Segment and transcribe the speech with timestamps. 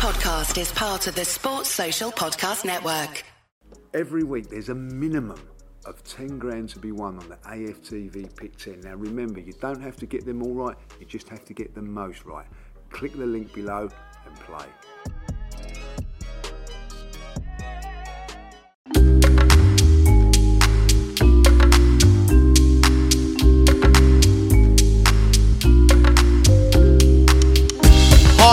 [0.00, 3.22] podcast is part of the Sports Social Podcast Network.
[3.92, 5.38] Every week there's a minimum
[5.84, 8.80] of 10 grand to be won on the AFTV Pick 10.
[8.80, 11.74] Now remember, you don't have to get them all right, you just have to get
[11.74, 12.46] them most right.
[12.88, 13.90] Click the link below
[14.24, 14.64] and play.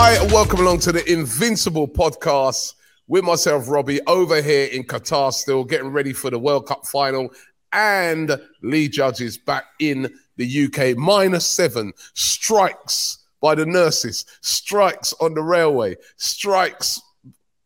[0.00, 2.74] Hi, and welcome along to the Invincible podcast
[3.08, 7.30] with myself, Robbie, over here in Qatar, still getting ready for the World Cup final.
[7.72, 15.34] And Lee Judges back in the UK, minus seven strikes by the nurses, strikes on
[15.34, 17.02] the railway, strikes.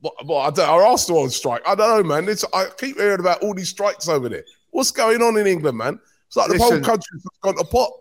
[0.01, 1.61] Well, well, I don't, are Arsenal on strike?
[1.67, 2.31] I don't know, man.
[2.31, 4.45] It's, I keep hearing about all these strikes over there.
[4.71, 6.01] What's going on in England, man?
[6.29, 6.83] It's like the whole Listen.
[6.83, 7.93] country's gone to pot.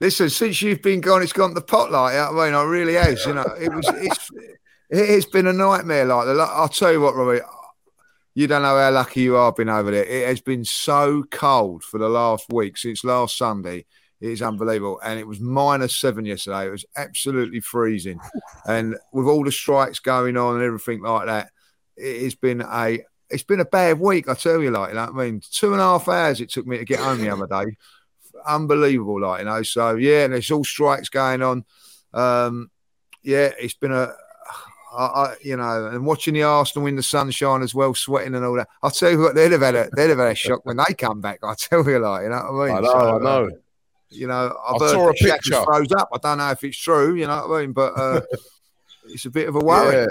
[0.00, 2.28] Listen, since you've been gone, it's gone the pot like that.
[2.28, 3.24] I mean, I really has.
[3.24, 3.88] You know, it was.
[3.94, 4.30] It's,
[4.90, 6.04] it's been a nightmare.
[6.04, 6.38] Like that.
[6.38, 7.40] I'll tell you what, Robbie.
[8.34, 10.04] You don't know how lucky you are being over there.
[10.04, 13.86] It has been so cold for the last week since last Sunday.
[14.20, 16.66] It is unbelievable, and it was minus seven yesterday.
[16.66, 18.20] It was absolutely freezing,
[18.66, 21.50] and with all the strikes going on and everything like that,
[21.96, 24.28] it has been a it's been a bad week.
[24.28, 26.66] I tell you, like, you know I mean, two and a half hours it took
[26.66, 27.76] me to get home the other day
[28.46, 29.62] unbelievable, like you know.
[29.62, 31.64] So yeah, and there's all strikes going on.
[32.12, 32.70] Um,
[33.22, 34.12] yeah, it's been a,
[34.96, 38.44] I, I, you know, and watching the Arsenal in the sunshine as well, sweating and
[38.44, 38.68] all that.
[38.82, 40.94] I'll tell you what, they'd have had a, they'd have had a shock when they
[40.94, 41.40] come back.
[41.42, 42.76] I tell you, like you know what I mean.
[42.76, 43.46] I know, So, I know.
[43.46, 43.50] uh,
[44.10, 45.62] you know, I've I saw a picture.
[45.64, 46.08] froze up.
[46.14, 47.14] I don't know if it's true.
[47.14, 48.20] You know what I mean, but uh,
[49.08, 49.96] it's a bit of a worry.
[49.96, 50.06] Yeah.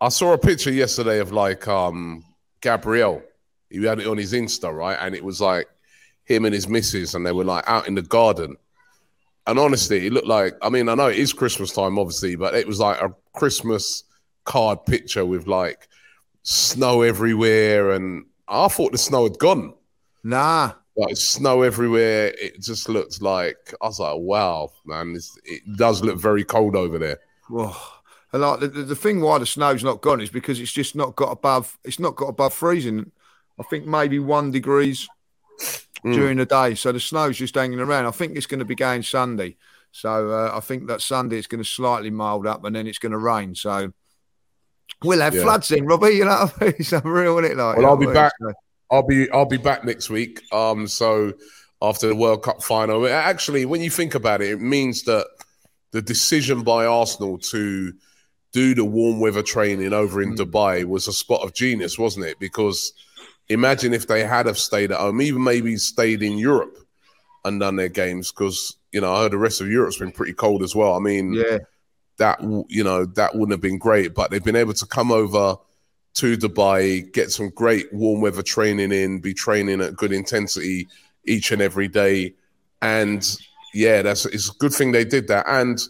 [0.00, 2.24] I saw a picture yesterday of like um
[2.60, 3.22] Gabriel.
[3.70, 4.96] He had it on his Insta, right?
[5.00, 5.66] And it was like
[6.24, 8.56] him and his missus, and they were like out in the garden.
[9.46, 12.54] And honestly, it looked like I mean, I know it is Christmas time, obviously, but
[12.54, 14.04] it was like a Christmas
[14.44, 15.88] card picture with like
[16.42, 17.92] snow everywhere.
[17.92, 19.74] And I thought the snow had gone.
[20.22, 22.32] Nah, Like snow everywhere.
[22.40, 26.76] It just looks like I was like, wow, man, this, it does look very cold
[26.76, 27.18] over there.
[27.50, 28.00] Oh,
[28.32, 30.94] and like the, the, the thing why the snow's not gone is because it's just
[30.96, 31.78] not got above.
[31.84, 33.10] It's not got above freezing.
[33.58, 35.10] I think maybe one degrees
[36.04, 38.04] during the day, so the snow's just hanging around.
[38.06, 39.56] I think it's going to be going Sunday,
[39.90, 42.98] so uh, I think that Sunday it's going to slightly mild up, and then it's
[42.98, 43.54] going to rain.
[43.54, 43.92] So
[45.02, 45.42] we'll have Yeah.
[45.42, 46.10] floods then, Robbie.
[46.10, 46.74] You know, what I mean?
[46.78, 47.56] it's unreal, isn't it?
[47.56, 48.24] Like, well, I'll be what I mean?
[48.24, 48.32] back.
[48.40, 48.52] So-
[48.90, 50.42] I'll be I'll be back next week.
[50.52, 51.32] Um, so
[51.80, 55.26] after the World Cup final, actually, when you think about it, it means that
[55.92, 57.92] the decision by Arsenal to
[58.52, 62.38] do the warm weather training over in Dubai was a spot of genius, wasn't it?
[62.38, 62.92] Because
[63.48, 66.76] imagine if they had have stayed at home, even maybe stayed in Europe
[67.44, 68.32] and done their games.
[68.32, 70.94] Because you know, I heard the rest of Europe's been pretty cold as well.
[70.94, 71.58] I mean, Yeah,
[72.18, 75.56] that you know that wouldn't have been great but they've been able to come over
[76.14, 80.86] to dubai get some great warm weather training in be training at good intensity
[81.26, 82.32] each and every day
[82.82, 83.36] and
[83.72, 85.80] yeah that's it's a good thing they did that and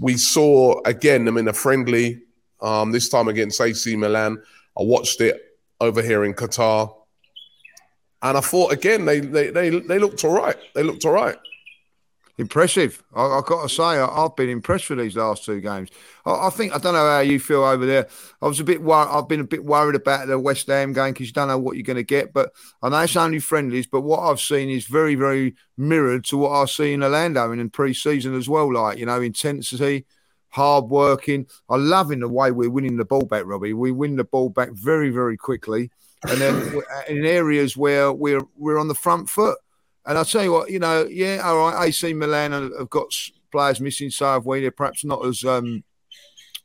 [0.00, 2.22] we saw again them in a friendly
[2.62, 4.40] um this time against ac milan
[4.78, 5.49] i watched it
[5.80, 6.94] over here in qatar
[8.22, 11.36] and i thought again they they they, they looked all right they looked all right
[12.40, 13.02] impressive.
[13.14, 15.90] I, I've got to say, I, I've been impressed with these last two games.
[16.24, 18.08] I, I think I don't know how you feel over there.
[18.42, 18.80] I was a bit.
[18.84, 21.76] I've been a bit worried about the West Ham game because you don't know what
[21.76, 22.32] you're going to get.
[22.32, 22.52] But
[22.82, 23.86] I know it's only friendlies.
[23.86, 27.60] But what I've seen is very, very mirrored to what I see in Orlando and
[27.60, 28.72] in pre-season as well.
[28.72, 30.06] Like you know, intensity.
[30.50, 31.46] Hard working.
[31.68, 33.72] I love in the way we're winning the ball back, Robbie.
[33.72, 35.90] We win the ball back very, very quickly,
[36.28, 39.58] and then in areas where we're we're on the front foot.
[40.06, 43.12] And I'll tell you what, you know, yeah, all right, AC Milan have got
[43.52, 44.60] players missing, so have we.
[44.60, 45.84] They're perhaps not as um,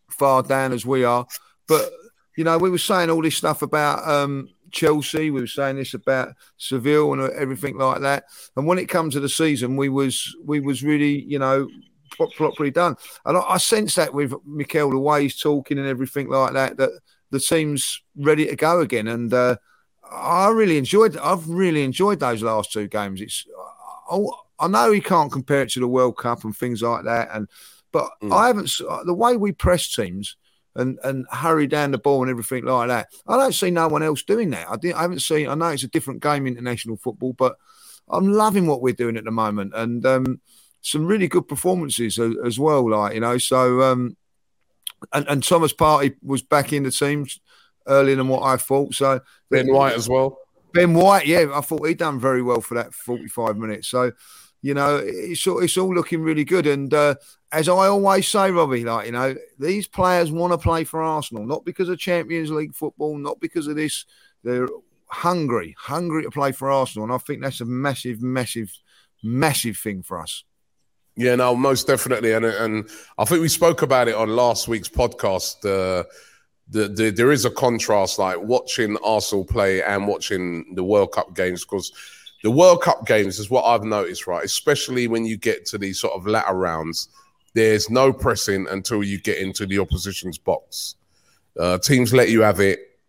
[0.10, 1.28] far down as we are.
[1.68, 1.92] But,
[2.38, 5.32] you know, we were saying all this stuff about um, Chelsea.
[5.32, 8.26] We were saying this about Seville and everything like that.
[8.56, 11.68] And when it comes to the season, we was we was really, you know,
[12.16, 12.96] properly done.
[13.26, 16.78] And I, I sense that with Mikel, the way he's talking and everything like that,
[16.78, 16.92] that
[17.32, 19.08] the team's ready to go again.
[19.08, 19.58] And uh,
[20.12, 21.18] I really enjoyed.
[21.18, 23.22] I've really enjoyed those last two games.
[23.22, 23.46] It's.
[24.10, 24.24] I,
[24.60, 27.50] I know he can't compare it to the World Cup and things like that, and
[27.92, 28.72] but I haven't
[29.06, 30.38] the way we press teams
[30.76, 33.08] and and hurry down the ball and everything like that.
[33.28, 34.70] I don't see no one else doing that.
[34.70, 35.48] I, didn't, I haven't seen.
[35.48, 37.56] I know it's a different game, international football, but
[38.10, 40.42] I'm loving what we're doing at the moment, and um,
[40.86, 42.90] some really good performances as, as well.
[42.90, 44.18] Like you know, so um,
[45.14, 47.40] and, and Thomas Partey was back in the teams
[47.88, 48.94] earlier than what I thought.
[48.94, 50.40] So ben white as well
[50.76, 53.88] Ben White, yeah, I thought he done very well for that 45 minutes.
[53.88, 54.12] So,
[54.62, 56.68] You know, it's all, it's all looking really good.
[56.68, 57.16] And uh,
[57.54, 61.46] as I always say, Robbie, like you know, these players want to play for Arsenal,
[61.46, 64.06] not because of Champions League football, not because of this.
[64.44, 64.68] They're
[65.08, 68.72] hungry, hungry to play for Arsenal, and I think that's a massive, massive,
[69.24, 70.44] massive thing for us.
[71.18, 74.90] Yeah, no, most definitely, and and I think we spoke about it on last week's
[74.90, 75.64] podcast.
[75.64, 76.04] Uh,
[76.68, 81.34] the, the, there is a contrast, like watching Arsenal play and watching the World Cup
[81.34, 81.94] games, because
[82.44, 84.44] the World Cup games is what I've noticed, right?
[84.44, 87.08] Especially when you get to these sort of latter rounds,
[87.54, 90.96] there's no pressing until you get into the opposition's box.
[91.58, 93.00] Uh, teams let you have it,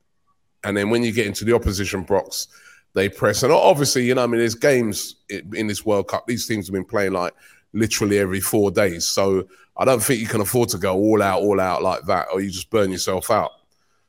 [0.62, 2.46] and then when you get into the opposition box,
[2.92, 3.42] they press.
[3.42, 6.26] And obviously, you know, I mean, there's games in this World Cup.
[6.26, 7.34] These teams have been playing like
[7.76, 9.46] literally every four days, so
[9.76, 12.40] I don't think you can afford to go all out, all out like that, or
[12.40, 13.52] you just burn yourself out.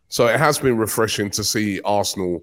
[0.09, 2.41] So it has been refreshing to see Arsenal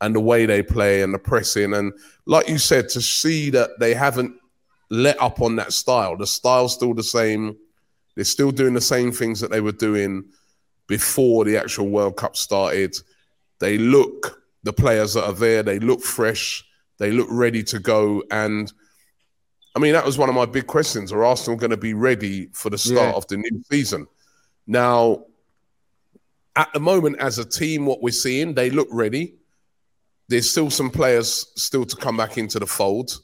[0.00, 1.74] and the way they play and the pressing.
[1.74, 1.92] And
[2.26, 4.34] like you said, to see that they haven't
[4.90, 6.16] let up on that style.
[6.16, 7.56] The style's still the same.
[8.16, 10.24] They're still doing the same things that they were doing
[10.88, 12.96] before the actual World Cup started.
[13.60, 16.64] They look, the players that are there, they look fresh.
[16.98, 18.22] They look ready to go.
[18.30, 18.72] And
[19.74, 21.12] I mean, that was one of my big questions.
[21.12, 23.12] Are Arsenal going to be ready for the start yeah.
[23.12, 24.06] of the new season?
[24.66, 25.24] Now,
[26.56, 29.34] at the moment, as a team, what we're seeing, they look ready
[30.28, 33.20] there's still some players still to come back into the fold,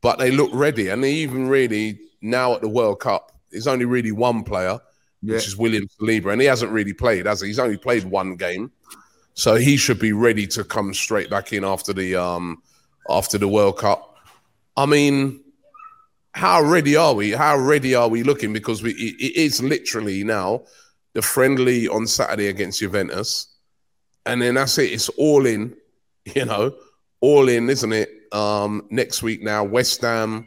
[0.00, 0.88] but they look ready.
[0.88, 4.78] And they even really now at the World Cup, there's only really one player,
[5.22, 5.34] yeah.
[5.34, 7.48] which is William Saliba, and he hasn't really played, has he?
[7.48, 8.70] He's only played one game,
[9.34, 12.62] so he should be ready to come straight back in after the um
[13.08, 14.16] after the World Cup.
[14.76, 15.41] I mean,
[16.32, 17.32] how ready are we?
[17.32, 18.52] How ready are we looking?
[18.52, 20.62] Because we it, it is literally now
[21.12, 23.48] the friendly on Saturday against Juventus,
[24.26, 24.92] and then that's it.
[24.92, 25.76] It's all in
[26.34, 26.74] you know,
[27.20, 28.10] all in, isn't it?
[28.32, 30.46] Um, next week now, West Ham,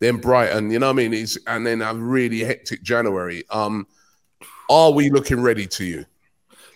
[0.00, 0.70] then Brighton.
[0.70, 1.14] You know what I mean?
[1.14, 3.44] It's, and then a really hectic January.
[3.50, 3.86] Um,
[4.68, 6.04] are we looking ready to you?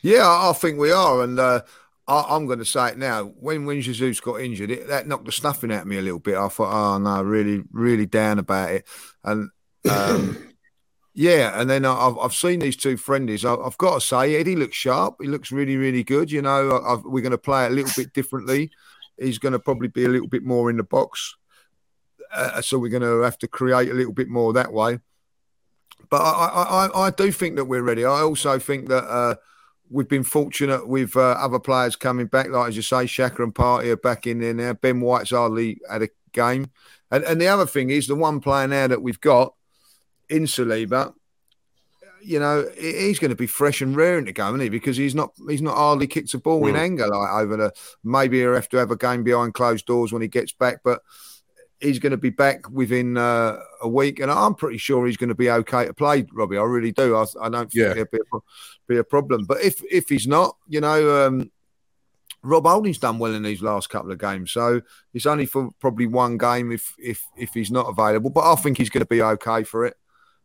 [0.03, 1.61] Yeah, I think we are, and uh,
[2.11, 3.25] I, am going to say it now.
[3.25, 6.19] When when Jesus got injured, it, that knocked the stuffing out of me a little
[6.19, 6.37] bit.
[6.37, 8.87] I thought, oh no, really, really down about it,
[9.25, 9.51] and.
[9.89, 10.47] Um,
[11.13, 13.45] Yeah, and then I've I've seen these two friendlies.
[13.45, 15.17] I've got to say, Eddie looks sharp.
[15.21, 16.31] He looks really really good.
[16.31, 18.71] You know, I've, we're going to play a little bit differently.
[19.19, 21.35] He's going to probably be a little bit more in the box,
[22.33, 25.01] uh, so we're going to have to create a little bit more that way.
[26.09, 28.05] But I I, I do think that we're ready.
[28.05, 29.05] I also think that.
[29.05, 29.35] Uh,
[29.91, 33.55] we've been fortunate with uh, other players coming back, like as you say, Xhaka and
[33.55, 34.73] Partey are back in there now.
[34.73, 36.71] Ben White's hardly had a game,
[37.11, 39.55] and and the other thing is the one player now that we've got
[40.29, 41.13] in Saliba,
[42.23, 44.69] you know, he's going to be fresh and raring to go, isn't he?
[44.69, 46.71] Because he's not he's not hardly kicked a ball mm.
[46.71, 47.73] in anger like over the
[48.05, 51.03] maybe he'll have to have a game behind closed doors when he gets back, but
[51.81, 55.29] he's going to be back within uh, a week, and I'm pretty sure he's going
[55.29, 56.59] to be okay to play, Robbie.
[56.59, 57.17] I really do.
[57.17, 57.89] I, I don't think yeah.
[57.95, 58.39] there'll be a,
[58.89, 59.45] be a, problem.
[59.45, 61.51] But if if he's not, you know, um,
[62.43, 64.81] Rob Holding's done well in these last couple of games, so
[65.15, 68.31] it's only for probably one game if if if he's not available.
[68.31, 69.97] But I think he's going to be okay for it.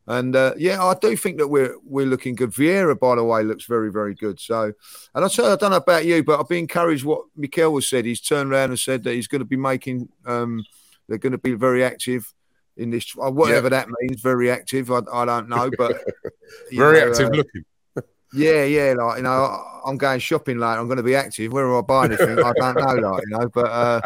[0.08, 2.52] And uh, yeah, I do think that we're we're looking good.
[2.52, 4.40] Vieira, by the way, looks very very good.
[4.40, 4.72] So,
[5.16, 7.76] and I tell you, I don't know about you, but I've been encouraged what Mikel
[7.76, 8.06] has said.
[8.06, 10.10] He's turned around and said that he's going to be making.
[10.26, 10.64] Um,
[11.08, 12.34] they're going to be very active
[12.78, 13.70] in this, uh, whatever yeah.
[13.70, 14.22] that means.
[14.22, 14.92] Very active.
[14.92, 15.98] I, I don't know, but
[16.72, 17.66] very know, active uh, looking.
[18.34, 20.80] yeah, yeah, like you know, I'm going shopping later.
[20.80, 21.52] I'm going to be active.
[21.52, 22.40] Where am I buying anything?
[22.40, 23.66] I don't know, like you know, but.
[23.66, 24.02] uh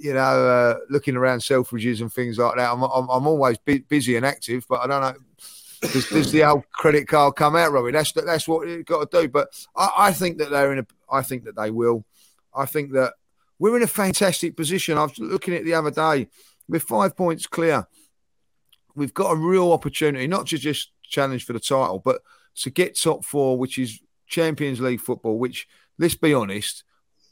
[0.00, 2.72] you know, uh, looking around Selfridges and things like that.
[2.72, 5.14] I'm, I'm, I'm always bu- busy and active, but I don't know.
[5.80, 7.92] Does, does, the old credit card come out, Robbie?
[7.92, 9.28] That's that's what you've got to do.
[9.28, 10.86] But I, I, think that they're in a.
[11.10, 12.04] I think that they will.
[12.52, 13.14] I think that
[13.58, 14.98] we're in a fantastic position.
[14.98, 16.28] I was looking at the other day.
[16.68, 17.86] We're five points clear.
[18.94, 22.20] We've got a real opportunity, not to just challenge for the title, but
[22.56, 25.38] to get top four, which is Champions League football.
[25.38, 25.66] Which,
[25.98, 26.84] let's be honest,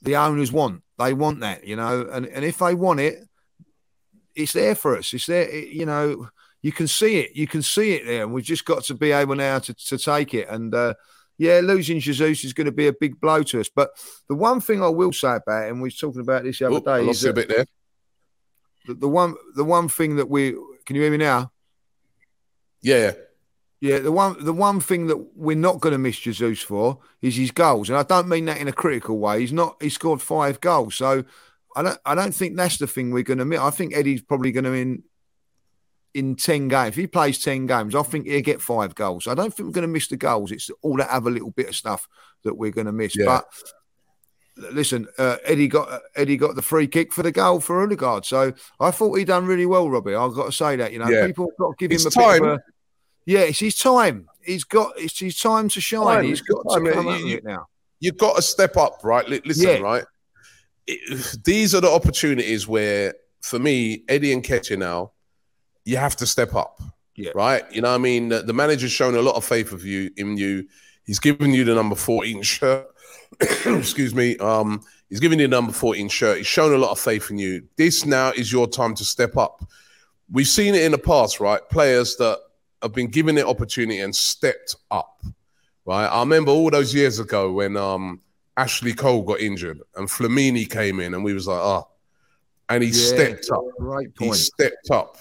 [0.02, 0.82] the owners want.
[0.98, 3.18] They want that, you know, and, and if they want it,
[4.34, 5.12] it's there for us.
[5.12, 6.28] It's there, it, you know,
[6.62, 7.36] you can see it.
[7.36, 8.22] You can see it there.
[8.22, 10.48] And we've just got to be able now to, to take it.
[10.48, 10.94] And uh,
[11.38, 13.68] yeah, losing Jesus is going to be a big blow to us.
[13.68, 13.90] But
[14.28, 16.66] the one thing I will say about it, and we were talking about this the
[16.66, 17.66] other oh, day, is a bit there.
[18.86, 20.52] The, the one, the one thing that we
[20.84, 21.52] can you hear me now?
[22.80, 23.12] Yeah.
[23.80, 27.36] Yeah, the one the one thing that we're not going to miss Jesus for is
[27.36, 29.40] his goals, and I don't mean that in a critical way.
[29.40, 29.76] He's not.
[29.82, 31.24] He scored five goals, so
[31.76, 32.00] I don't.
[32.06, 33.60] I don't think that's the thing we're going to miss.
[33.60, 35.02] I think Eddie's probably going to in
[36.16, 36.88] in ten games.
[36.90, 39.26] If he plays ten games, I think he'll get five goals.
[39.26, 40.50] I don't think we're going to miss the goals.
[40.52, 42.08] It's all that other little bit of stuff
[42.44, 43.16] that we're going to miss.
[43.16, 43.24] Yeah.
[43.26, 43.46] But
[44.72, 48.24] listen, uh, Eddie got Eddie got the free kick for the goal for Odegaard.
[48.24, 50.14] So I thought he done really well, Robbie.
[50.14, 50.92] I've got to say that.
[50.92, 51.26] You know, Yeah.
[51.26, 52.42] people have got to give It's him a time.
[52.42, 52.62] bit of a.
[53.26, 54.28] Yeah, it's his time.
[54.42, 56.04] He's got it's his time to shine.
[56.04, 56.84] Time, He's got time.
[56.84, 57.66] to come You- you- it now.
[57.98, 59.26] You've got to step up, right?
[59.28, 59.78] Listen, Yeah.
[59.78, 60.04] right?
[60.86, 65.12] It- these are the opportunities where, for me, Eddie Nketiah now,
[65.86, 66.82] you have to step up.
[67.14, 67.30] Yeah.
[67.34, 67.64] Right?
[67.72, 68.28] You know what I mean?
[68.28, 70.66] The, the manager's shown a lot of faith of you in you.
[71.04, 72.86] He's given you the number 14 shirt.
[73.40, 74.36] Excuse me.
[74.38, 76.38] Um, he's given you the number 14 shirt.
[76.38, 77.62] He's shown a lot of faith in you.
[77.76, 79.64] This now is your time to step up.
[80.30, 81.60] We've seen it in the past, right?
[81.70, 82.38] Players that
[82.82, 85.22] have been given the opportunity and stepped up.
[85.86, 86.06] Right.
[86.06, 88.20] I remember all those years ago when um
[88.56, 91.88] Ashley Cole got injured and Flamini came in and we was like, oh,
[92.68, 93.14] and he Yeah.
[93.14, 93.62] stepped up.
[93.78, 95.18] Great He stepped up.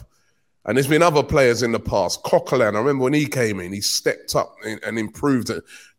[0.65, 2.23] And there's been other players in the past.
[2.23, 5.51] Coquelin, I remember when he came in, he stepped up and, and improved.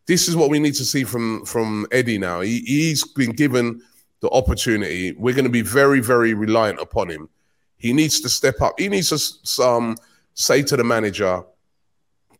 [0.07, 2.41] This is what we need to see from from Eddie now.
[2.41, 3.81] He, he's been given
[4.19, 5.13] the opportunity.
[5.13, 7.29] We're going to be very, very reliant upon him.
[7.77, 8.79] He needs to step up.
[8.79, 9.97] He needs to um,
[10.33, 11.43] say to the manager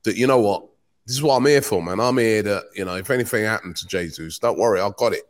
[0.04, 0.66] that, you know what,
[1.06, 2.00] this is what I'm here for, man.
[2.00, 5.24] I'm here to, you know, if anything happened to Jesus, don't worry, I've got it.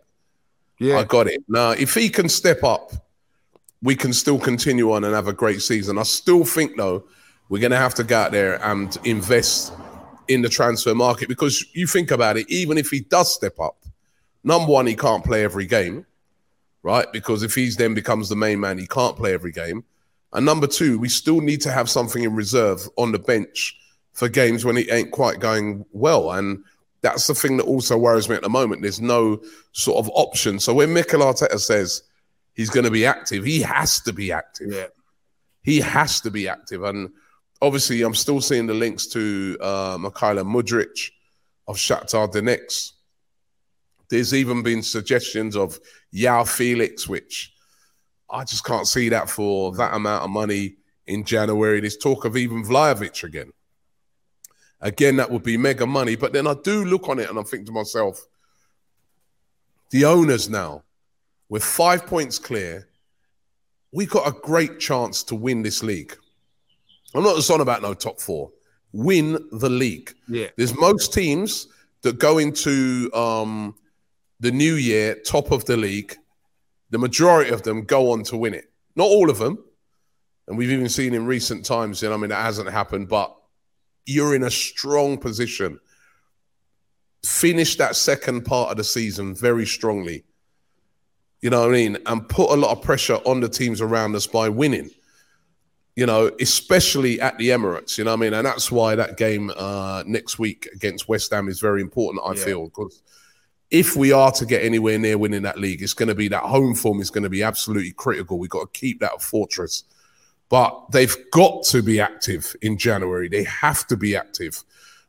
[0.79, 1.43] Yeah, I got it.
[1.47, 2.91] Now, if he can step up,
[3.81, 5.97] we can still continue on and have a great season.
[5.97, 7.03] I still think, though,
[7.49, 9.73] we're going to have to go out there and invest
[10.27, 13.77] in the transfer market because you think about it, even if he does step up,
[14.43, 16.05] number one, he can't play every game,
[16.83, 17.11] right?
[17.13, 19.83] Because if he's then becomes the main man, he can't play every game.
[20.33, 23.77] And number two, we still need to have something in reserve on the bench
[24.13, 26.31] for games when it ain't quite going well.
[26.31, 26.63] And
[27.01, 28.81] that's the thing that also worries me at the moment.
[28.81, 29.41] There's no
[29.71, 30.59] sort of option.
[30.59, 32.01] So when Mikel Arteta says
[32.57, 34.73] he's going to be active, he has to be active.
[34.73, 34.87] yeah,
[35.63, 36.83] He has to be active.
[36.83, 37.11] And
[37.61, 41.11] obviously, I'm still seeing the links to uh, Mykhailo Mudryk
[41.67, 42.91] of Shakhtar Donetsk.
[44.09, 45.79] There's even been suggestions of
[46.13, 47.53] João Félix, which
[48.29, 51.79] I just can't see that for that amount of money in January.
[51.79, 53.51] There's talk of even Vlahovic again.
[54.79, 56.15] Again, that would be mega money.
[56.15, 58.25] But then I do look on it and I think to myself,
[59.89, 60.83] the owners now,
[61.49, 62.87] with five points clear,
[63.91, 66.15] we got a great chance to win this league.
[67.15, 68.51] I'm not just on about no top four.
[68.91, 70.13] Win the league.
[70.27, 71.67] yeah, There's most teams
[72.01, 73.75] that go into um,
[74.39, 76.15] the new year top of the league.
[76.89, 78.65] The majority of them go on to win it.
[78.95, 79.63] Not all of them.
[80.47, 83.35] And we've even seen in recent times, you know, I mean, that hasn't happened, but
[84.05, 85.79] you're in a strong position.
[87.25, 90.23] Finish that second part of the season very strongly.
[91.47, 91.97] You know what I mean?
[92.07, 94.89] And put a lot of pressure on the teams around us by winning
[95.95, 98.33] you know, especially at the Emirates, you know what I mean?
[98.33, 102.33] And that's why that game uh, next week against West Ham is very important, I
[102.33, 102.43] Yeah.
[102.45, 103.01] feel, because
[103.71, 106.43] if we are to get anywhere near winning that league, it's going to be that
[106.43, 108.37] home form is going to be absolutely critical.
[108.37, 109.85] We've got to keep that fortress.
[110.49, 113.27] But they've got to be active in January.
[113.27, 114.63] They have to be active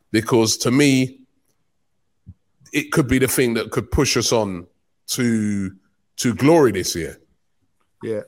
[0.09, 1.19] because to me,
[2.73, 4.65] it could be the thing that could push us on
[5.09, 5.75] to
[6.19, 7.19] to glory this year.
[8.03, 8.21] yeah.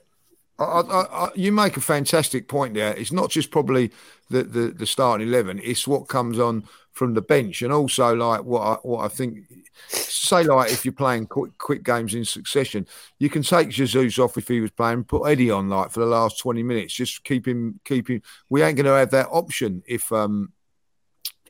[0.60, 2.96] I, I, I, you make a fantastic point there.
[2.96, 3.92] It's not just probably
[4.30, 8.44] the, the, the starting eleven; it's what comes on from the bench, and also like
[8.44, 9.40] what I, what I think.
[9.88, 12.86] Say like if you're playing quick, quick games in succession,
[13.18, 16.06] you can take Jesus off if he was playing, put Eddie on like for the
[16.06, 18.22] last twenty minutes, just keep him keep him.
[18.50, 20.52] We ain't going to have that option if um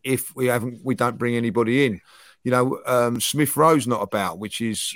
[0.04, 2.02] if we haven't we don't bring anybody in.
[2.44, 4.96] You know, um, Smith Rowe's not about, which is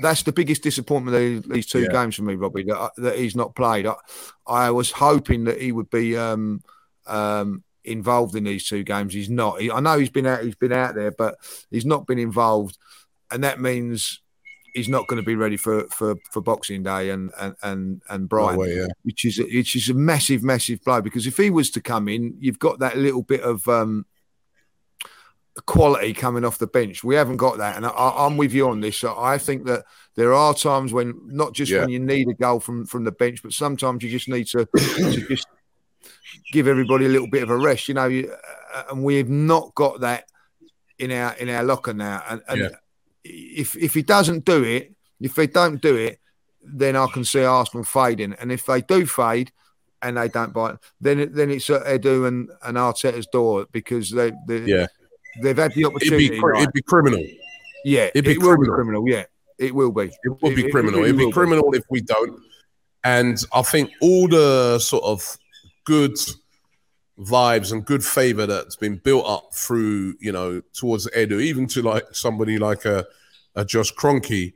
[0.00, 1.92] that's the biggest disappointment of these- two Yeah.
[1.92, 2.64] games for me, Robbie.
[2.64, 3.86] That, that he's not played.
[3.86, 3.94] I,
[4.46, 6.62] I was hoping that he would be um,
[7.06, 9.12] um, involved in these two games.
[9.12, 9.60] He's not.
[9.60, 10.42] He, I know he's been out.
[10.42, 11.36] He's been out there, but
[11.70, 12.78] he's not been involved,
[13.30, 14.20] and that means
[14.72, 18.28] he's not going to be ready for for, for Boxing Day and and and, and
[18.28, 18.86] Brighton way, yeah.
[19.02, 21.02] which is which is a massive, massive blow.
[21.02, 24.06] Because if he was to come in, you've got that little bit of um,
[25.66, 27.04] quality coming off the bench.
[27.04, 28.96] We haven't got that, and I, I'm with you on this.
[28.96, 29.84] So I think that
[30.16, 31.80] there are times when not just Yeah.
[31.80, 34.66] when you need a goal from from the bench, but sometimes you just need to,
[34.66, 35.46] to just
[36.52, 37.88] give everybody a little bit of a rest.
[37.88, 38.32] You know, you,
[38.74, 40.24] uh, and we've not got that
[40.98, 42.22] in our in our locker now.
[42.28, 42.68] And, and Yeah.
[43.24, 46.18] if if he doesn't do it, if they don't do it,
[46.62, 48.34] then I can see Arsenal fading.
[48.40, 49.52] And if they do fade
[50.02, 54.32] and they don't bite, then then it's at Edu and, and Arteta's door because they,
[54.46, 54.86] they Yeah.
[55.42, 56.62] They've had the It'd be, right?
[56.62, 57.24] it'd be criminal.
[57.84, 58.74] yeah, it'd be it will be criminal.
[58.74, 59.08] criminal.
[59.08, 59.24] Yeah,
[59.58, 60.04] it will be.
[60.22, 61.00] It would be It- it criminal.
[61.00, 61.34] really It'd be will be.
[61.34, 62.38] criminal if we don't.
[63.04, 65.36] And I think all the sort of
[65.84, 66.16] good
[67.18, 71.82] vibes and good favor that's been built up through, you know, towards Edu, even to
[71.82, 73.06] like somebody like a,
[73.54, 74.52] a Josh Kroenke,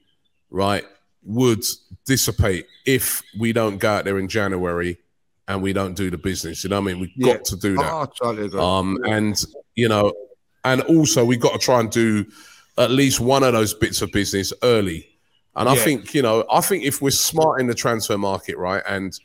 [0.50, 0.84] right,
[1.24, 1.62] would
[2.04, 4.98] dissipate if we don't go out there in January
[5.46, 6.64] and we don't do the business.
[6.64, 7.00] You know what I mean?
[7.00, 7.34] We've Yeah.
[7.34, 7.92] got to do that.
[7.92, 8.60] Oh, I totally agree.
[8.60, 9.40] Um, and
[9.74, 10.12] you know,
[10.64, 12.26] and also we got to try and do
[12.76, 15.08] at least one of those bits of business early.
[15.56, 18.82] And I think you know, I think if we're smart in the transfer market, right,
[18.88, 19.18] and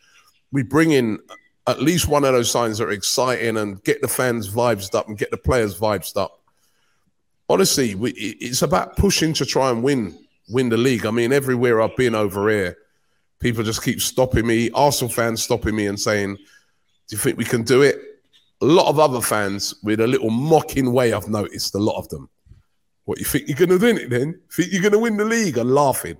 [0.52, 1.20] we bring in
[1.68, 5.08] at least one of those signs that are exciting and get the fans vibes up
[5.08, 6.42] and get the players vibes up.
[7.50, 10.18] Honestly, we, it's about pushing to try and win
[10.50, 11.06] win the league.
[11.06, 12.78] I mean, everywhere I've been over here,
[13.40, 14.72] people just keep stopping me.
[14.72, 18.00] Arsenal fans stopping me and saying, "Do you think we can do it?"
[18.64, 21.12] A lot of other fans with a little mocking way.
[21.14, 22.30] I've noticed a lot of them.
[23.06, 24.40] What you think you're going to win it then?
[24.52, 25.58] Think you're going to win the league?
[25.58, 26.18] And laughing.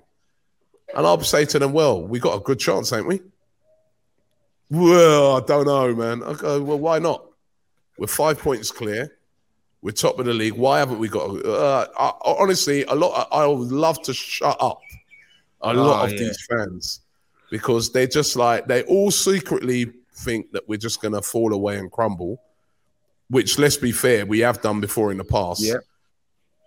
[0.94, 3.20] And I'll say to them, "Well, we got a good chance, ain't we?"
[4.70, 6.22] Well, I don't know, man.
[6.22, 7.24] I go, well, why not?
[7.98, 9.16] We're five points clear.
[9.82, 10.54] We're top of the league.
[10.54, 11.44] Why haven't we got?
[11.44, 13.28] Uh, I, honestly, a lot.
[13.30, 14.80] I would love to shut up
[15.60, 16.18] a lot Oh, of yeah.
[16.18, 17.00] these fans
[17.50, 21.78] because they're just like they all secretly think that we're just going to fall away
[21.78, 22.40] and crumble.
[23.28, 25.62] Which, let's be fair, we have done before in the past.
[25.62, 25.78] Yeah.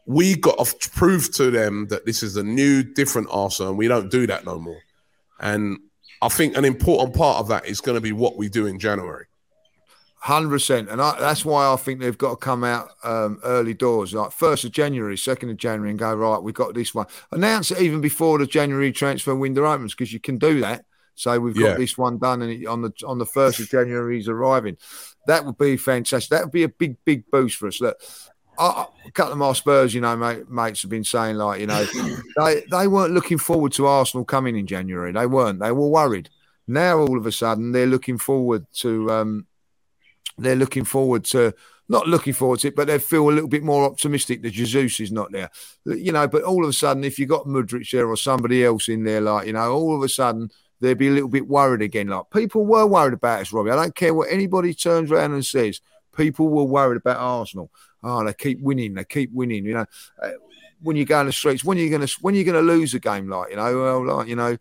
[0.05, 3.87] We got to prove to them that this is a new, different Arsenal, and we
[3.87, 4.81] don't do that no more.
[5.39, 5.77] And
[6.21, 8.79] I think an important part of that is going to be what we do in
[8.79, 9.25] January.
[10.19, 13.75] Hundred percent, and I, that's why I think they've got to come out um, early
[13.75, 16.41] doors, like first of January, second of January, and go right.
[16.41, 17.05] We've got this one.
[17.31, 20.85] Announce it even before the January transfer window opens because you can do that.
[21.19, 21.73] So we've got Yeah.
[21.77, 24.77] this one done, and on the on the first of January he's arriving.
[25.25, 26.29] That would be fantastic.
[26.29, 27.81] That would be a big big boost for us.
[27.81, 27.97] Look,
[28.59, 31.59] I, I- a couple of my Spurs, you know, mate, mates have been saying like,
[31.59, 31.85] you know,
[32.37, 35.11] they they weren't looking forward to Arsenal coming in January.
[35.11, 35.59] They weren't.
[35.59, 36.29] They were worried.
[36.67, 39.09] Now all of a sudden they're looking forward to.
[39.11, 39.47] Um,
[40.37, 41.53] they're looking forward to
[41.89, 44.99] not looking forward to it, but they feel a little bit more optimistic that Jesus
[44.99, 45.49] is not there.
[45.85, 48.89] You know, but all of a sudden, if you've got Mudryk there or somebody else
[48.89, 51.81] in there, like, you know, all of a sudden they'd be a little bit worried
[51.81, 52.07] again.
[52.07, 53.71] Like people were worried about us, Robbie.
[53.71, 55.81] I don't care what anybody turns around and says.
[56.15, 57.69] People were worried about Arsenal.
[58.03, 58.95] Oh, they keep winning.
[58.95, 59.65] They keep winning.
[59.65, 59.85] You know,
[60.21, 60.31] Uh,
[60.81, 62.93] when you go in the streets, when are you gonna when are you gonna lose
[62.93, 63.29] a game?
[63.29, 64.57] Like, you know, well, like, you know,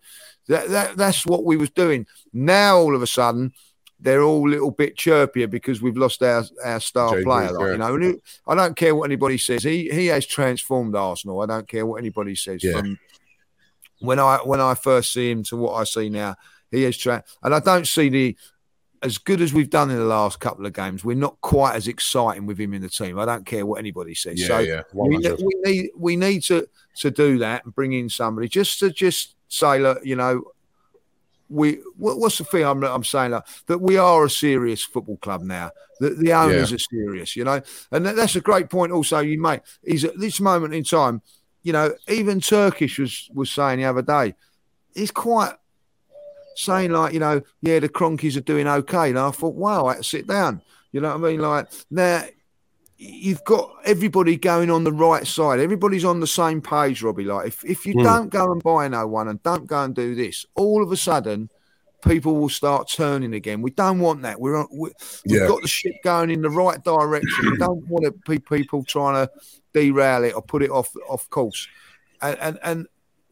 [0.48, 2.06] that, that that's what we was doing.
[2.32, 3.52] Now all of a sudden
[3.98, 7.48] they're all a little bit chirpier because we've lost our, our star player.
[7.52, 7.60] Like.
[7.72, 9.62] You know, and it- I don't care what anybody says.
[9.62, 11.40] He he has transformed Arsenal.
[11.40, 12.62] I don't care what anybody says.
[12.62, 12.72] Yeah.
[12.72, 12.98] From
[14.00, 16.36] when I when I first see him to what I see now,
[16.70, 18.36] he is tra- and I don't see the
[19.02, 21.04] as good as we've done in the last couple of games.
[21.04, 23.18] We're not quite as exciting with him in the team.
[23.18, 24.40] I don't care what anybody says.
[24.40, 28.08] Yeah, so yeah, we, we need we need to to do that and bring in
[28.08, 30.44] somebody just to just say, look, you know,
[31.48, 35.18] we what, what's the thing I'm, I'm saying like, that we are a serious football
[35.18, 35.70] club now.
[36.00, 38.92] That the owners are serious, you know, and that, that's a great point.
[38.92, 41.22] Also, you make is at this moment in time,
[41.66, 44.34] you know, even Turkish was was saying the other day,
[44.94, 45.52] he's quite
[46.54, 49.10] saying like, you know, yeah, the Kroenkes are doing okay.
[49.10, 50.62] And I thought, wow, I had to sit down.
[50.92, 51.40] You know what I mean?
[51.40, 52.24] Like now,
[52.98, 55.58] you've got everybody going on the right side.
[55.58, 57.24] Everybody's on the same page, Robbie.
[57.24, 58.04] Like if, if you Mm.
[58.04, 60.96] don't go and buy no one and don't go and do this, all of a
[60.96, 61.50] sudden
[62.06, 63.62] people will start turning again.
[63.62, 64.40] We don't want that.
[64.40, 64.90] We're on, we,
[65.26, 65.46] we've Yeah.
[65.48, 67.50] got the ship going in the right direction.
[67.50, 69.32] we don't want to be people trying to
[69.72, 71.68] derail it or put it off off course.
[72.22, 72.86] And and, and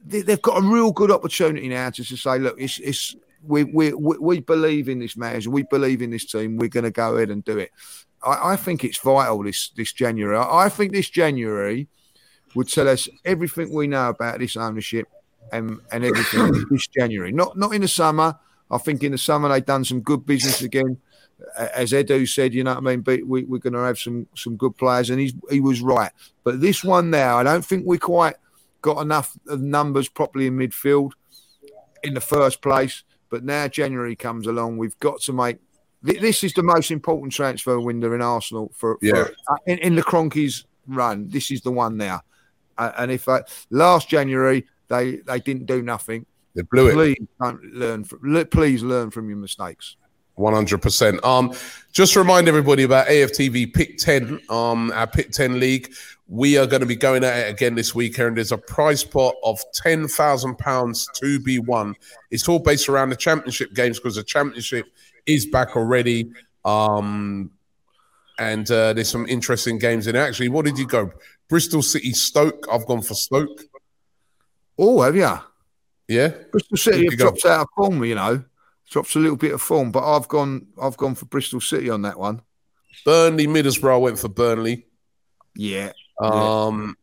[0.04, 3.64] they, they've got a real good opportunity now to just say, look, it's it's we
[3.64, 6.56] we we, we believe in this manager, we believe in this team.
[6.56, 7.70] We're going to go ahead and do it.
[8.22, 10.36] I, I think it's vital this this January.
[10.36, 11.88] I, I think this January
[12.54, 15.08] would tell us everything we know about this ownership
[15.52, 17.32] and and everything this January.
[17.32, 18.38] Not not in the summer.
[18.74, 20.98] I think in the summer they've done some good business again.
[21.74, 23.00] As Edu said, you know what I mean.
[23.00, 26.10] But we, we're going to have some some good players, and he's he was right.
[26.44, 28.36] But this one now, I don't think we quite
[28.82, 31.12] got enough of numbers properly in midfield
[32.02, 33.02] in the first place.
[33.30, 35.58] But now January comes along, we've got to make.
[36.02, 39.26] This is the most important transfer window in Arsenal for, for Yeah.
[39.48, 41.28] uh, in, in the Kroenkes run.
[41.30, 42.20] This is the one now.
[42.76, 46.94] Uh, and if uh, last January they they didn't do nothing, They blew it.
[46.94, 48.20] please don't learn from.
[48.22, 49.96] le- Please learn from your mistakes.
[50.36, 51.22] One hundred percent.
[51.24, 51.52] Um,
[51.92, 55.92] just to remind everybody about AFTV Pick Ten, um, our Pick Ten League.
[56.26, 58.36] We are going to be going at it again this weekend.
[58.38, 61.94] There's a prize pot of ten thousand pounds to be won.
[62.30, 64.86] It's all based around the championship games because the championship
[65.26, 66.30] is back already.
[66.64, 67.50] Um,
[68.38, 70.18] and uh, there's some interesting games in it.
[70.18, 71.12] Actually, what did you go?
[71.48, 72.66] Bristol City, Stoke.
[72.72, 73.60] I've gone for Stoke.
[74.78, 75.38] Oh, have you?
[76.08, 78.04] Yeah, Bristol City have dropped out of form.
[78.04, 78.44] You know,
[78.90, 79.90] drops a little bit of form.
[79.90, 80.66] But I've gone.
[80.80, 82.42] I've gone for Bristol City on that one.
[83.04, 83.94] Burnley, Middlesbrough.
[83.94, 84.86] I went for Burnley.
[85.56, 85.92] Yeah.
[86.20, 86.96] Um,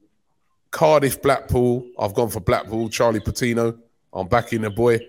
[0.72, 1.86] Cardiff, Blackpool.
[2.00, 2.90] I've gone for Blackpool.
[2.90, 3.78] Charlie Patino.
[4.14, 5.00] I'm backing the boy.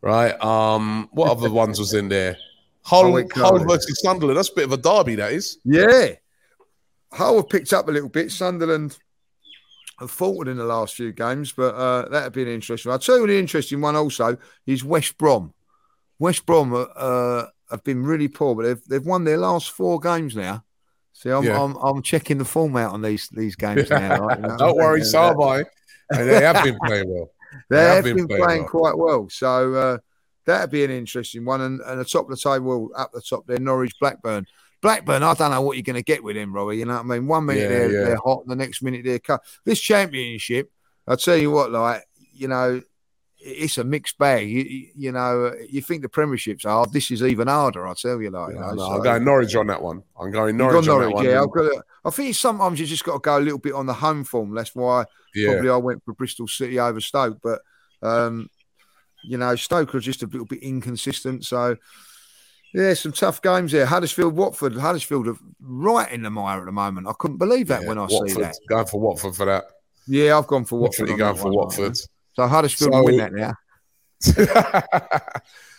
[0.00, 0.32] Right.
[0.42, 1.08] Um.
[1.12, 2.36] What other ones was in there?
[2.82, 4.38] Hull, Hull versus Sunderland.
[4.38, 5.16] That's a bit of a derby.
[5.16, 5.58] That is.
[5.64, 6.10] Yeah.
[7.12, 8.30] Hull have picked up a little bit.
[8.30, 8.96] Sunderland
[9.98, 12.94] have faltered in the last few games, but uh, that'd be an interesting one.
[12.94, 15.54] I'll tell you the interesting one also is West Brom.
[16.18, 20.36] West Brom uh, have been really poor, but they've, they've won their last four games
[20.36, 20.64] now.
[21.12, 21.62] See, I'm, Yeah.
[21.62, 24.18] I'm, I'm checking the form out on these these games now.
[24.18, 24.56] right, you know?
[24.58, 25.60] Don't worry, so have I.
[26.10, 27.30] And they have been playing well.
[27.70, 28.68] They They have have been been playing playing well.
[28.70, 29.28] quite well.
[29.30, 29.98] So uh,
[30.44, 31.62] that'd be an interesting one.
[31.62, 34.46] And, and the top of the table, up the top there, Norwich, Blackburn.
[34.82, 36.76] Blackburn, I don't know what you're going to get with him, Robbie.
[36.78, 37.26] You know what I mean?
[37.26, 38.04] One minute Yeah, they're, yeah.
[38.04, 39.42] they're hot, the next minute they're cut.
[39.64, 40.70] This championship,
[41.08, 42.82] I'll tell you what, like, you know,
[43.38, 44.48] it's a mixed bag.
[44.48, 46.92] You, you- know, you think the Premiership's hard.
[46.92, 48.30] This is even harder, I'll tell you.
[48.30, 50.02] Like, you know, No, so- I'm going Norwich on that one.
[50.20, 51.24] I'm going You've Norwich, on Norwich, that one.
[51.24, 51.42] yeah.
[51.42, 53.94] I've to, I think sometimes you just got to go a little bit on the
[53.94, 54.54] home form.
[54.54, 55.52] That's why Yeah.
[55.52, 57.60] probably I went for Bristol City over Stoke, but
[58.02, 58.48] um,
[59.24, 61.44] you know, Stoke are just a little bit inconsistent.
[61.44, 61.76] So
[62.74, 63.86] yeah, some tough games there.
[63.86, 67.06] Huddersfield, Watford, Huddersfield are right in the mire at the moment.
[67.08, 68.30] I couldn't believe that Yeah, when I Watford.
[68.30, 68.56] see that.
[68.68, 69.64] Going for Watford for that.
[70.06, 71.06] Yeah, I've gone for Watford.
[71.08, 71.88] Definitely going for Watford.
[71.88, 72.08] right.
[72.34, 73.54] So Huddersfield So- will win that now.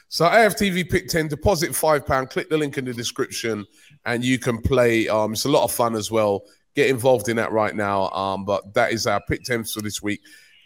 [0.09, 3.65] so AFTV pick 10, deposit five pound, click the link in the description,
[4.05, 5.07] and you can play.
[5.07, 6.43] Um, it's a lot of fun as well.
[6.75, 8.09] Get involved in that right now.
[8.09, 10.21] Um, but that is our pick 10 for this week.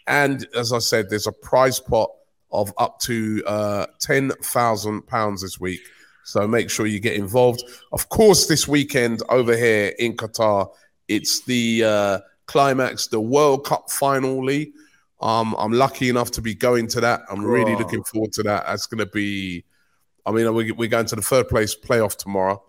[0.06, 2.10] And as I said, there's a prize pot
[2.50, 5.80] of up to uh ten thousand pounds this week.
[6.24, 7.62] So make sure you get involved.
[7.92, 10.68] Of course, this weekend over here in Qatar,
[11.08, 14.72] it's the uh climax, the World Cup final league.
[15.20, 17.22] Um, I'm lucky enough to be going to that.
[17.30, 17.78] I'm really Wow.
[17.78, 18.66] looking forward to that.
[18.66, 19.64] That's going to be,
[20.26, 22.60] I mean, we- we're going to the third place playoff tomorrow.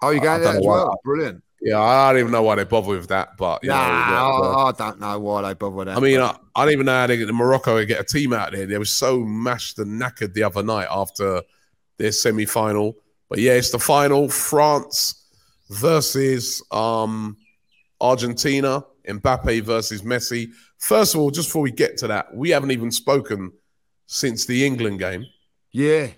[0.00, 0.98] Oh, you going there as well?
[1.04, 1.42] Brilliant.
[1.60, 4.72] Yeah, I don't even know why they bother with that, but yeah, Nah, I, I
[4.72, 5.96] don't know why they bother that.
[5.98, 8.04] I mean, I, I don't even know how they get to Morocco and get a
[8.04, 8.64] team out there.
[8.64, 11.42] They were so mashed and knackered the other night after
[12.00, 12.96] their semi final.
[13.28, 15.22] But yeah, it's the final France
[15.68, 17.36] versus um,
[18.00, 20.50] Argentina, Mbappe versus Messi.
[20.78, 23.52] First of all, just before we get to that, we haven't even spoken
[24.06, 25.26] since the England game.
[25.70, 26.08] yeah.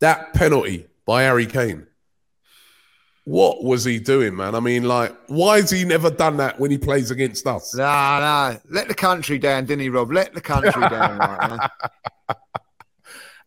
[0.00, 1.86] That penalty by Harry Kane.
[3.24, 4.54] What was he doing, man?
[4.54, 7.74] I mean, like, why has he never done that when he plays against us?
[7.74, 8.58] No, no.
[8.68, 10.12] Let the country down, didn't he, Rob?
[10.12, 11.16] Let the country down.
[11.16, 11.58] Right, man.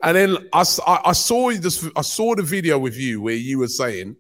[0.04, 0.64] And then I,
[1.06, 1.90] I- saw this.
[1.96, 4.16] I saw the video with you where you were saying,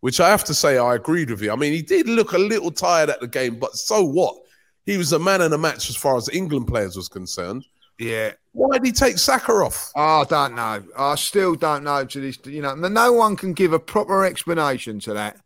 [0.00, 1.52] which I have to say I agreed with you.
[1.52, 4.36] I mean, he did look a little tired at the game, but so what?
[4.84, 7.64] He was a man in the match as far as England players was concerned.
[7.98, 8.32] Yeah.
[8.50, 9.92] Why did he take Saka off?
[9.94, 10.82] I don't know.
[10.98, 12.38] I still don't know to this.
[12.44, 15.36] You know, no one can give a proper explanation to that.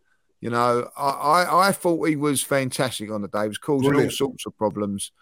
[0.41, 3.43] You know, I, I, I thought he was fantastic on the day.
[3.43, 5.13] He was causing all sorts of problems,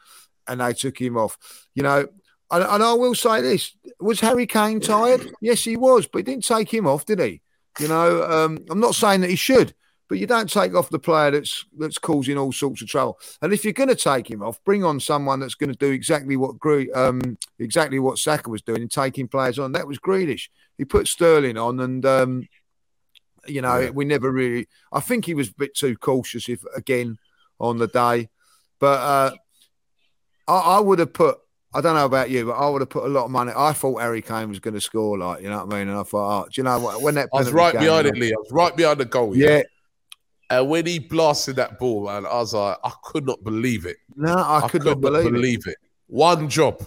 [0.46, 1.36] and they took him off.
[1.74, 2.06] You know,
[2.50, 5.32] and, and I will say this: was Harry Kane tired?
[5.40, 7.40] Yes, he was, but he didn't take him off, did he?
[7.80, 9.74] You know, um, I'm not saying that he should,
[10.08, 13.18] but you don't take off the player that's that's causing all sorts of trouble.
[13.42, 15.90] And if you're going to take him off, bring on someone that's going to do
[15.90, 19.72] exactly what Gre- um, exactly what Saka was doing and taking players on.
[19.72, 20.48] That was Grealish.
[20.78, 22.48] He put Sterling on, and um,
[23.46, 23.90] you know Yeah.
[23.90, 24.68] we never really.
[24.92, 27.18] I think he was a bit too cautious, if again
[27.58, 28.28] on the day.
[28.78, 29.30] But uh,
[30.46, 31.38] I, I would have put.
[31.74, 33.52] I don't know about you, but I would have put a lot of money.
[33.56, 35.88] I thought Harry Kane was going to score, like you know what I mean.
[35.88, 37.02] And I thought, oh, do you know what?
[37.02, 38.28] When that I was right came, behind it, Lee.
[38.32, 39.36] I was right behind the goal.
[39.36, 39.62] Yeah,
[40.50, 43.96] And when he blasted that ball, man, I was like, I could not believe it.
[44.16, 45.70] no, I, could, not believe, it.
[45.70, 45.76] it.
[46.06, 46.86] One job.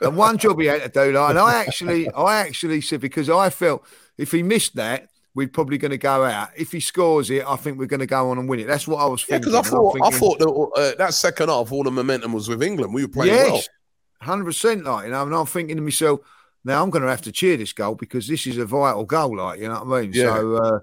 [0.00, 3.28] And one job he had to do, like, and I actually, I actually said because
[3.30, 3.84] I felt
[4.18, 6.48] if he missed that, we're probably going to go out.
[6.56, 8.66] If he scores it, I think we're going to go on and win it.
[8.66, 9.52] That's what I was Yeah, thinking.
[9.52, 12.62] because I thought I thought that, uh, that second half, all the momentum was with
[12.62, 12.94] England.
[12.94, 13.62] We were playing well.
[14.20, 15.22] Hundred percent, like you know.
[15.22, 16.20] And I'm thinking to myself,
[16.64, 19.36] now I'm going to have to cheer this goal because this is a vital goal,
[19.36, 20.12] like you know what I mean.
[20.12, 20.34] Yeah.
[20.36, 20.80] So, uh,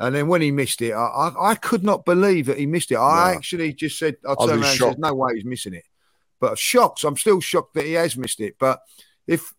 [0.00, 2.90] and then when he missed it, I, I, I could not believe that he missed
[2.90, 2.96] it.
[2.96, 3.36] I No.
[3.36, 5.84] actually just said, I turned around and said, no way he's missing it.
[6.40, 7.04] But shocked.
[7.04, 8.56] I'm still shocked that he has missed it.
[8.58, 8.80] But
[9.26, 9.52] if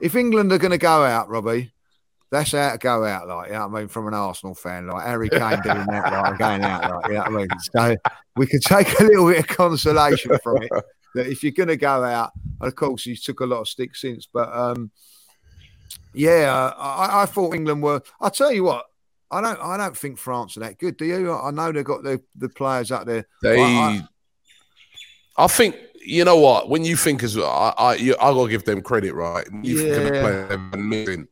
[0.00, 1.72] if England are going to go out, Robbie,
[2.30, 4.86] that's how to go out, like, you know what I mean, from an Arsenal fan,
[4.86, 7.48] like Harry Kane doing that, like, going out, like, you know what I mean?
[7.72, 7.96] So
[8.36, 10.70] we can take a little bit of consolation from it
[11.14, 13.68] that if you're going to go out, and of course, he's took a lot of
[13.68, 14.90] sticks since, but um,
[16.14, 18.02] yeah, I, I thought England were.
[18.20, 18.86] I'll tell you what,
[19.30, 20.96] I don't, I don't think France are that good.
[20.96, 21.32] Do you?
[21.32, 23.26] I know they've got the, the players out there.
[23.42, 24.06] They, I-
[25.36, 26.68] I, think you know what.
[26.68, 29.46] When you think as well, I, I, you, I gotta give them credit, right?
[29.62, 30.20] You think Yeah.
[30.20, 31.28] player they've been missing,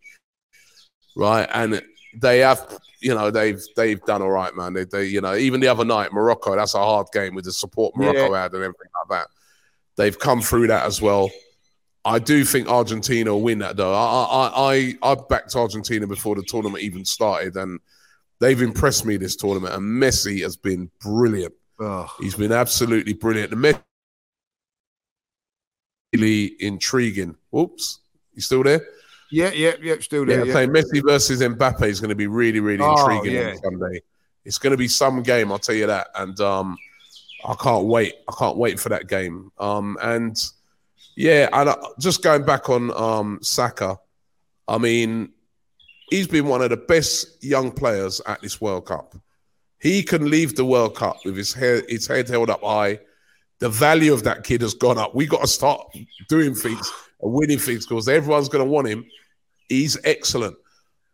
[1.17, 1.49] right?
[1.53, 1.83] And
[2.21, 4.75] they have, you know, they've they've done all right, man.
[4.75, 7.53] They, they you know, even the other night, Morocco, that's a hard game with the
[7.53, 8.43] support Morocco Yeah.
[8.43, 9.29] had and everything like that.
[9.97, 11.31] They've come through that as well.
[12.05, 13.93] I do think Argentina will win that though.
[13.95, 17.81] I I I, I backed Argentina before the tournament even started, and
[18.39, 19.75] they've impressed me this tournament.
[19.75, 21.55] And Messi has been brilliant.
[21.81, 23.51] Oh, He's been absolutely brilliant.
[23.51, 23.81] The Messi
[26.15, 27.37] really intriguing.
[27.51, 28.01] Whoops,
[28.35, 28.81] you still there?
[29.31, 30.45] yeah, yeah, yeah, still there.
[30.45, 33.51] Yeah, playing Messi versus Mbappe is going to be really, really Oh, intriguing yeah.
[33.51, 34.01] on Sunday.
[34.45, 36.09] It's going to be some game, I'll tell you that.
[36.15, 36.77] And um,
[37.47, 38.15] I can't wait.
[38.29, 39.53] I can't wait for that game.
[39.59, 40.37] Um, and
[41.17, 43.99] yeah, and uh, just going back on um, Saka,
[44.67, 45.31] I mean,
[46.11, 49.15] he's been one of the best young players at this World Cup.
[49.79, 52.99] He can leave the World Cup with his head, his head held up high.
[53.61, 55.15] The value of that kid has gone up.
[55.15, 55.81] We got to start
[56.29, 59.07] doing things and winning things because everyone's going to want him.
[59.69, 60.57] He's excellent.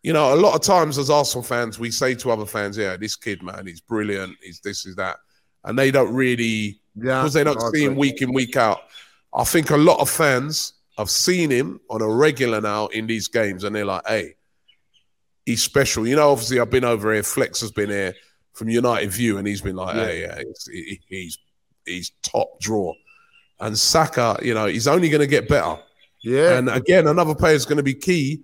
[0.02, 2.96] You know, a lot of times as Arsenal fans, we say to other fans, "Yeah,
[2.96, 4.36] this kid, man, he's brilliant.
[4.42, 5.18] He's this, is that,"
[5.64, 8.82] and they don't really yeah, because they don't see him week in, week out.
[9.34, 13.28] I think a lot of fans have seen him on a regular now in these
[13.28, 14.34] games, and they're like, "Hey,
[15.46, 17.22] he's special." You know, obviously, I've been over here.
[17.22, 18.14] Flex has been here
[18.52, 20.04] from United View, and he's been like, Yeah.
[20.04, 21.38] "Hey, yeah, he's, he's
[21.86, 22.92] he's top draw."
[23.60, 25.78] And Saka, you know, he's only going to get better.
[26.22, 28.42] Yeah, And again, another player is going to be key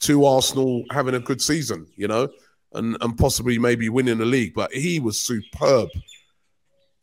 [0.00, 2.28] to Arsenal having a good season, you know,
[2.72, 4.54] and, and possibly maybe winning the league.
[4.54, 5.88] But he was superb,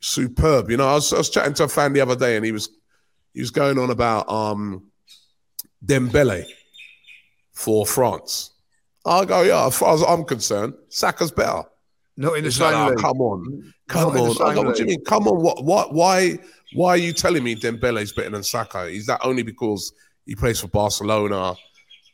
[0.00, 0.70] superb.
[0.70, 2.52] You know, I was, I was chatting to a fan the other day, and he
[2.52, 2.68] was
[3.34, 4.84] he was going on about um
[5.84, 6.44] Dembele
[7.52, 8.52] for France.
[9.06, 9.66] I go, yeah.
[9.66, 11.62] As far as I'm concerned, Saka's better.
[12.16, 14.50] not in the He's like, same "Oh, come on, come Not on.
[14.50, 15.04] I go, what do you mean?
[15.04, 15.42] Come on.
[15.42, 15.64] What?
[15.64, 15.94] What?
[15.94, 16.38] Why?
[16.74, 18.84] Why are you telling me Dembele's better than Saka?
[18.86, 19.92] Is that only because
[20.26, 21.54] he plays for Barcelona?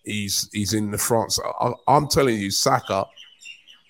[0.05, 1.38] He's he's in the France.
[1.61, 3.05] I, I'm telling you, Saka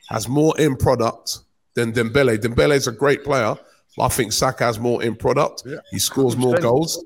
[0.08, 1.40] has more in product
[1.74, 2.38] than Dembele.
[2.38, 3.54] Dembele's a great player.
[3.98, 5.62] I think Saka has more in product.
[5.66, 7.02] Yeah, He scores more goals.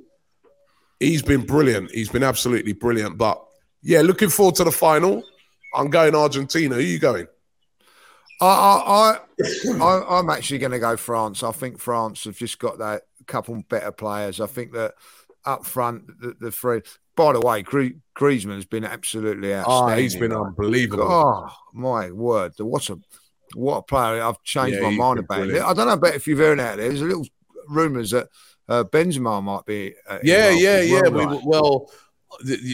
[0.98, 1.90] He's been brilliant.
[1.92, 3.16] He's been absolutely brilliant.
[3.16, 3.42] But
[3.82, 5.22] yeah, looking forward to the final.
[5.74, 6.74] I'm going Argentina.
[6.74, 7.26] Who are you going?
[8.40, 9.18] I, I,
[9.80, 11.42] I, I'm actually going to go France.
[11.42, 14.40] I think France have just got that couple better players.
[14.40, 14.94] I think that
[15.44, 16.82] up front, the, the three.
[17.16, 20.02] By the way, Grie- Griezmann has been absolutely Oh, outstanding.
[20.02, 21.04] he's been unbelievable.
[21.10, 22.54] Oh my word!
[22.58, 22.98] What a
[23.54, 24.22] what a player!
[24.22, 25.60] I've changed Yeah, my mind about it.
[25.62, 26.88] I don't know about if you've heard out there.
[26.88, 27.26] There's a little
[27.68, 28.28] rumours that
[28.68, 29.94] uh, Benzema might be.
[30.08, 31.08] Uh, Yeah, yeah, yeah.
[31.08, 31.90] well, We, well,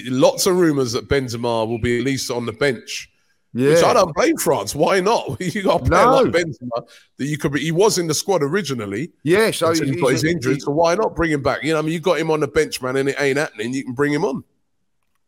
[0.06, 3.10] lots of rumours that Benzema will be at least on the bench.
[3.52, 4.74] Which I don't blame France.
[4.74, 5.40] Why not?
[5.40, 6.16] You got a player No.
[6.20, 6.86] like Benzema
[7.16, 7.52] that you could.
[7.52, 10.60] Be, he was in the squad originally Yeah, so he he's- got his injury.
[10.60, 11.62] So why not bring him back?
[11.62, 13.72] You know, I mean, you got him on the bench, man, and it ain't happening.
[13.72, 14.44] You can bring him on.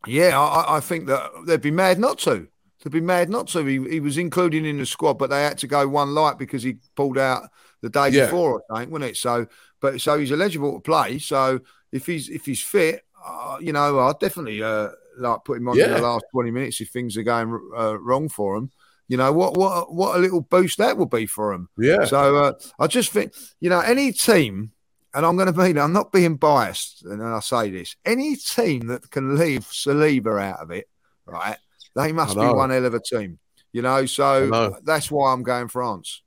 [0.07, 2.49] Yeah, I- I think that they'd be mad not to.
[2.83, 3.65] They'd be mad not to.
[3.65, 6.63] He, he was included in the squad, but they had to go one light because
[6.63, 7.49] he pulled out
[7.83, 8.27] the day Yeah.
[8.27, 9.17] before, I think, wasn't it?
[9.17, 9.47] So,
[9.81, 11.19] but so he's eligible to play.
[11.19, 11.61] So
[11.93, 15.79] if he's if he's fit, uh, you know, I'd definitely uh, like put him on
[15.81, 18.71] in the last twenty minutes if things are going uh, wrong for him.
[19.09, 21.69] You know what what what a little boost that would be for him.
[21.79, 24.73] Yeah, So uh, I just think, you know, any team,
[25.15, 28.89] and I'm going to be, I'm not being biased, and I say this, any team
[28.89, 30.89] that can leave Saliba out of it,
[31.25, 31.57] right,
[31.99, 33.39] they must be one hell of a team,
[33.73, 34.07] you know.
[34.07, 34.77] So know.
[34.85, 36.23] that's why I'm going France.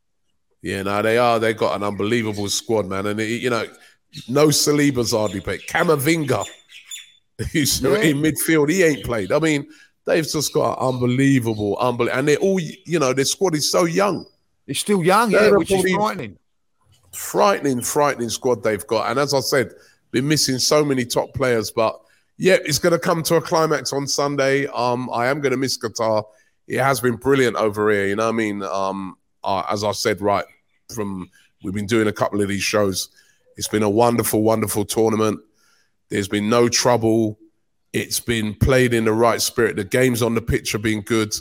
[0.61, 0.83] yeah.
[0.83, 1.39] No, they are.
[1.39, 3.05] They've got an unbelievable squad, man.
[3.07, 3.65] And it, you know,
[4.27, 5.61] no Saliba's hardly played.
[5.69, 6.45] Camavinga,
[7.51, 7.97] who's Yeah.
[7.99, 9.31] in midfield, he ain't played.
[9.31, 9.67] I mean,
[10.05, 12.59] they've just got unbelievable, unbelievable, and they're all.
[12.59, 14.25] You know, their squad is so young.
[14.67, 16.37] It's still young, They're yeah, which is frightening.
[17.13, 19.09] frightening, frightening squad they've got.
[19.09, 19.73] And as I said,
[20.11, 21.71] been missing so many top players.
[21.71, 21.99] But
[22.37, 24.67] yeah, it's going to come to a climax on Sunday.
[24.67, 26.23] Um, I am going to miss Qatar.
[26.67, 28.07] It has been brilliant over here.
[28.07, 28.63] You know I mean?
[28.63, 30.45] Um, uh, as I said, right
[30.93, 31.29] from
[31.63, 33.09] we've been doing a couple of these shows.
[33.57, 35.39] It's been a wonderful, wonderful tournament.
[36.09, 37.39] There's been no trouble.
[37.93, 39.75] It's been played in the right spirit.
[39.75, 41.33] The games on the pitch have been good.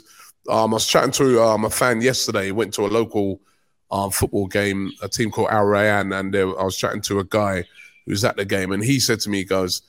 [0.49, 2.45] Um, I was chatting to um, a fan yesterday.
[2.45, 3.41] He went to a local
[3.91, 7.23] um, football game, a team called Al Rayyan, and there, I was chatting to a
[7.23, 7.63] guy
[8.05, 9.81] who was at the game, and he said to me, he goes,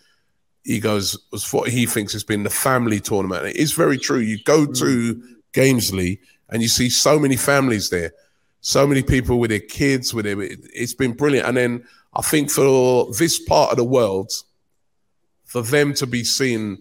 [0.64, 3.57] he goes, was what he thinks has been the family tournament.
[3.57, 4.18] It's very true.
[4.18, 5.22] You go to mm.
[5.53, 6.20] Gamesley
[6.51, 8.12] and you see so many families there,
[8.61, 11.48] so many people with their kids, with their, it's been brilliant.
[11.48, 14.33] And then I think for this part of the world,
[15.44, 16.79] for them to be seeing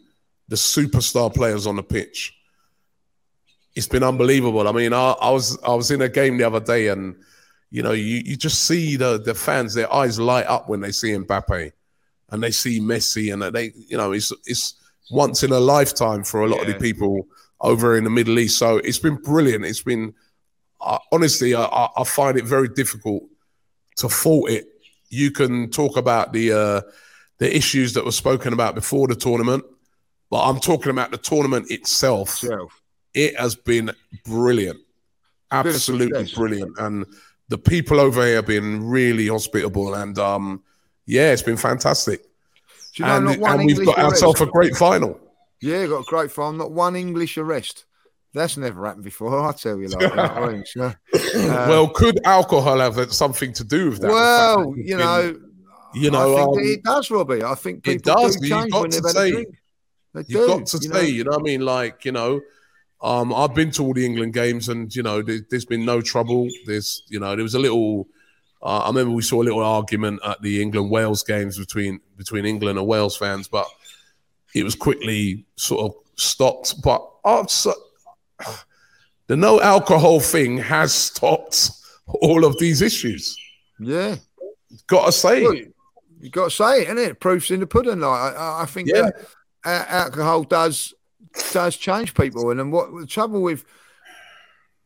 [0.47, 2.37] the superstar players on the pitch,
[3.75, 4.67] it's been unbelievable.
[4.67, 7.15] I mean, I, I was I was in a game the other day, and
[7.69, 10.91] you know, you, you just see the the fans, their eyes light up when they
[10.91, 11.71] see Mbappe,
[12.31, 14.75] and they see Messi, and they, you know, it's it's
[15.11, 17.27] once in a lifetime for a lot of the people
[17.59, 18.57] over in the Middle East.
[18.57, 19.65] So it's been brilliant.
[19.65, 20.13] It's been
[20.81, 23.23] uh, honestly, I, I find it very difficult
[23.97, 24.67] to fault it.
[25.09, 26.81] You can talk about the uh,
[27.37, 29.63] the issues that were spoken about before the tournament,
[30.29, 32.43] but I'm talking about the tournament itself.
[32.43, 32.81] Itself.
[33.13, 33.91] It has been
[34.25, 34.79] brilliant,
[35.51, 37.05] absolutely brilliant, and
[37.49, 40.63] the people over here have been really hospitable, and um,
[41.11, 42.21] yeah, it's been fantastic.
[42.95, 45.19] You know, and not one and we've got ourselves a great final.
[45.61, 46.53] Yeah, got a great final.
[46.53, 47.85] Not one English arrest.
[48.33, 49.37] That's never happened before.
[49.45, 50.63] I tell you, like, you know I mean?
[51.33, 54.09] Uh, well, could alcohol have something to do with that?
[54.09, 55.39] Well, that you been- know,
[55.93, 57.43] you know, I think um, it does, Robbie.
[57.43, 59.47] I think it people does, do you've got to say- a drink.
[60.13, 61.01] They You've do, got to you say, know.
[61.01, 61.61] you know what I mean?
[61.61, 62.41] Like, you know,
[63.01, 66.01] um, I've been to all the England games and, you know, there, there's been no
[66.01, 66.47] trouble.
[66.65, 68.07] There's, you know, there was a little,
[68.63, 72.45] uh, I remember we saw a little argument at the England Wales games between between
[72.45, 73.65] England and Wales fans, but
[74.53, 76.75] it was quickly sort of stopped.
[76.83, 77.47] But I've,
[79.27, 81.71] the no alcohol thing has stopped
[82.21, 83.37] all of these issues.
[83.79, 84.15] Yeah.
[84.87, 85.55] Got to say, Well,
[86.19, 87.19] you got to say it, isn't it?
[87.19, 87.99] Proof's in the pudding.
[87.99, 89.09] Like I- I, think Yeah.
[89.65, 90.93] alcohol does
[91.53, 93.63] does change people, and then what the trouble with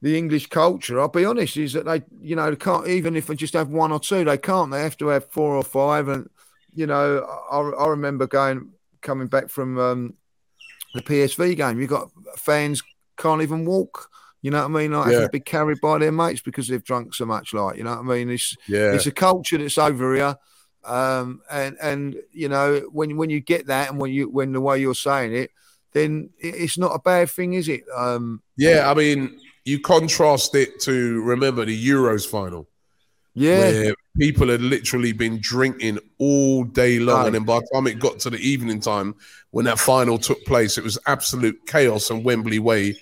[0.06, 3.34] the English culture, I'll be honest, is that they, you know, can't even if they
[3.34, 4.70] just have one or two, they can't.
[4.70, 6.30] They have to have four or five, and
[6.76, 8.70] you know, I, I remember going
[9.02, 10.14] coming back from um,
[10.94, 11.80] the PSV game.
[11.80, 12.84] You got fans
[13.18, 14.12] can't even walk.
[14.44, 14.92] You know what I mean?
[14.92, 17.52] Like have to be carried by their mates because they've drunk so much.
[17.52, 18.30] Like you know what I mean?
[18.30, 20.36] It's yeah, it's a culture that's over here
[20.84, 24.62] um and and you know when when you get that and when you when the
[24.62, 25.50] way you're saying it
[25.94, 28.90] then it's not a bad thing is it um yeah.
[28.90, 32.68] I mean, you contrast it to remember the Euros final.
[33.34, 37.18] yeah where people had literally been drinking all day long.
[37.18, 37.26] Right.
[37.28, 39.16] And then by the time it got to the evening time,
[39.52, 42.98] when that final took place, it was absolute chaos on Wembley Way.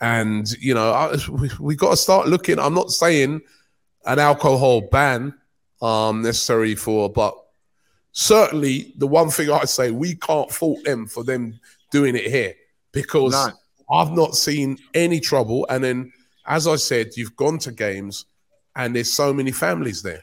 [0.00, 2.58] And, you know, I, we, we got to start looking.
[2.58, 3.40] I'm not saying
[4.06, 5.34] an alcohol ban
[5.82, 7.36] um, necessary for, but
[8.12, 12.54] certainly the one thing I say, we can't fault them for them doing it here
[12.92, 13.52] because No.
[13.90, 15.66] I've not seen any trouble.
[15.70, 16.12] And then,
[16.46, 18.26] as I said, you've gone to games
[18.76, 20.22] and there's so many families there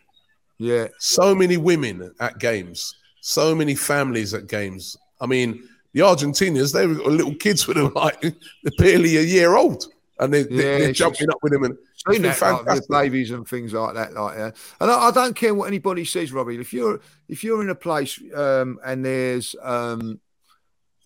[0.57, 4.95] yeah so many women at games, so many families at games.
[5.19, 8.33] I mean, the Argentinians, they were little kids with them, like they're
[8.77, 9.85] barely a year old,
[10.19, 11.63] and they, Yeah, they, are jumping up with them.
[11.63, 11.77] And
[12.11, 15.35] seen that like, with babies and things like that like yeah and I, I don't
[15.35, 19.55] care what anybody says robbie if you're if you're in a place um and there's
[19.63, 20.19] um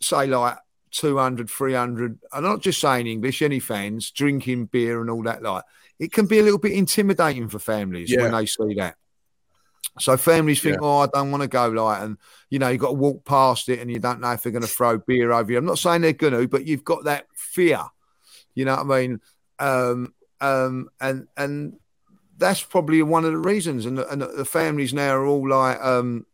[0.01, 0.57] say like
[0.91, 5.63] 200 300 i'm not just saying english any fans drinking beer and all that like
[5.99, 8.23] it can be a little bit intimidating for families Yeah.
[8.23, 8.95] when they see that
[9.99, 10.87] so families think Yeah.
[10.87, 12.17] oh i don't want to go like and
[12.49, 14.61] you know you've got to walk past it and you don't know if they're going
[14.61, 17.27] to throw beer over you i'm not saying they're going to but you've got that
[17.35, 17.81] fear
[18.55, 19.21] you know what i mean
[19.59, 21.73] um um, and and
[22.37, 23.85] that's probably one of the reasons.
[23.85, 26.25] And the, and the families now are all like um,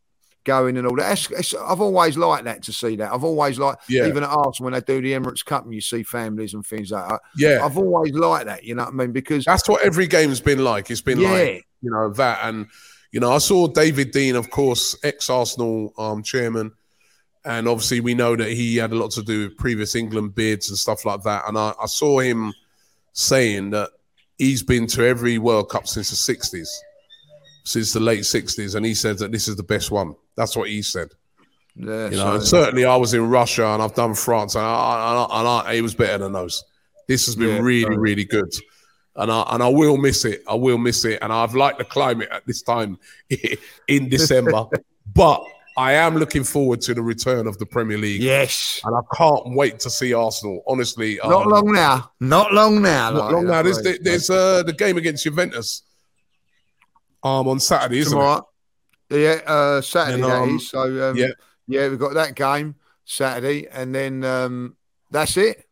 [0.45, 1.09] going and all that.
[1.09, 3.11] That's, it's, I've always liked that to see that.
[3.11, 4.07] I've always liked Yeah.
[4.07, 6.91] even at Arsenal when they do the Emirates Cup and you see families and things
[6.91, 7.19] like that.
[7.35, 8.63] yeah, I've always liked that.
[8.63, 9.11] You know what I mean?
[9.11, 10.89] Because that's what every game's been like.
[10.89, 12.67] It's been yeah, like you know that, and
[13.11, 16.71] you know I saw David Dein, of course, ex Arsenal um, chairman,
[17.43, 20.69] and obviously we know that he had a lot to do with previous England bids
[20.69, 21.43] and stuff like that.
[21.47, 22.53] And I, I saw him
[23.13, 23.89] saying that
[24.37, 26.67] he's been to every World Cup since the '60s,
[27.65, 30.15] since the late '60s, and he said that this is the best one.
[30.37, 31.09] That's what he said.
[31.75, 34.67] yeah, You know, and certainly I was in Russia and I've done France, and, I,
[34.67, 36.63] and, I, and I, it was better than those.
[37.07, 38.53] This has been Yeah, really, really good,
[39.15, 40.43] and I and I will miss it.
[40.47, 42.97] I will miss it, and I've liked the climate at this time
[43.87, 44.65] in December,
[45.13, 45.43] but
[45.77, 48.81] I am looking forward to the return of the Premier League, yes.
[48.85, 50.63] and I can't wait to see Arsenal.
[50.67, 52.11] Honestly, Not um, long now.
[52.19, 53.11] Not long now.
[53.11, 53.61] Not like, long now.
[53.61, 55.83] There's there's uh, the game against Juventus,
[57.25, 58.43] um, on Saturday, isn't it?
[59.09, 60.69] Yeah, uh, Saturday And, um, is.
[60.69, 61.27] So um, yeah.
[61.67, 64.77] yeah, we've got that game Saturday, and then um,
[65.11, 65.65] that's it.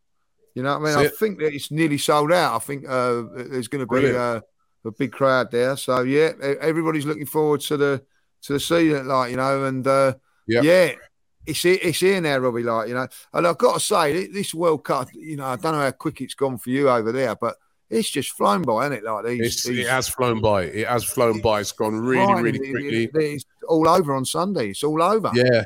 [0.56, 1.04] You know what I mean?
[1.04, 1.18] That's I it.
[1.18, 2.56] think that it's nearly sold out.
[2.56, 4.42] I think uh, there's going to be uh,
[4.86, 5.76] a big crowd there.
[5.78, 8.04] So yeah, everybody's looking forward to the
[8.44, 10.14] to the season, like you know, and uh,
[10.48, 10.62] Yeah.
[10.62, 10.92] yeah.
[11.46, 12.64] It's here, it's here now, Robbie.
[12.64, 15.74] Like you know, and I've got to say, this World Cup, you know, I don't
[15.74, 17.58] know how quick it's gone for you over there, but
[17.94, 19.04] it's just flown by, isn't it?
[19.04, 20.64] Like these, these it has flown by.
[20.64, 21.62] It has flown by.
[21.62, 23.04] It's gone really, really quickly.
[23.06, 24.70] it- It's all over on Sunday.
[24.72, 25.32] It's all over.
[25.34, 25.64] Yeah,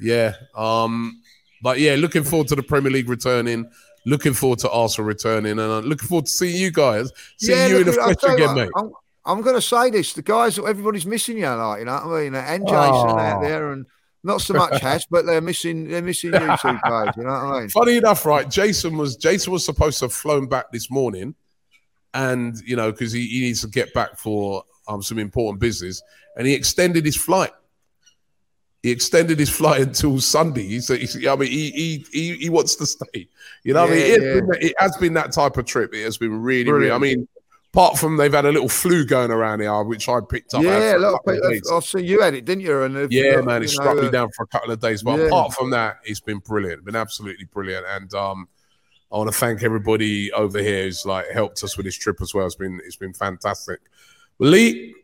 [0.00, 0.34] yeah.
[0.56, 1.20] Um,
[1.62, 3.70] but yeah, looking forward to the Premier League returning.
[4.04, 7.78] Looking forward to Arsenal returning, and uh, looking forward to seeing you guys, seeing you
[7.78, 8.68] in the flesh again, what, mate.
[8.74, 8.90] I'm,
[9.24, 12.06] I'm going to say this: the guys, that everybody's missing you, like you know what
[12.16, 13.16] I mean, and Jason Oh.
[13.18, 13.86] out there, and
[14.24, 17.14] not so much Hash, but they're missing they're missing you two guys.
[17.16, 17.68] You know what I mean?
[17.68, 18.50] Funny enough, right?
[18.50, 21.36] Jason was Jason was supposed to have flown back this morning,
[22.14, 26.02] and you know because he, he needs to get back for um, some important business,
[26.36, 27.52] and he extended his flight.
[28.82, 30.66] He extended his flight until Sunday.
[30.66, 33.28] He said, "I mean, he he he, he wants to stay."
[33.62, 34.34] You know, yeah, I mean, it, yeah.
[34.34, 35.94] been, it, has been that type of trip.
[35.94, 37.00] It has been really, Brilliant.
[37.00, 37.12] really.
[37.12, 37.28] I mean,
[37.72, 40.62] apart from they've had a little flu going around here, which I picked up.
[40.62, 42.82] Yeah, look, I see you had it, didn't you?
[42.82, 45.02] And yeah, you man, it struck know, me uh, down for a couple of days.
[45.02, 45.26] But yeah.
[45.26, 46.84] apart from that, it's been brilliant.
[46.84, 48.48] Been absolutely brilliant, and um,
[49.12, 52.32] I want to thank everybody over here who's like helped us with this trip as
[52.32, 52.46] well.
[52.46, 53.80] It's been it's been fantastic.
[54.38, 54.94] Lee,